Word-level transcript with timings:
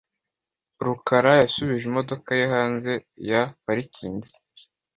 rukara 0.85 1.31
yasubije 1.41 1.83
imodoka 1.87 2.29
ye 2.39 2.45
hanze 2.53 2.91
ya 3.31 3.41
parikingi. 3.63 4.31